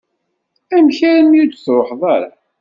[0.75, 2.29] Amek armi ur d-truḥeḍ ara?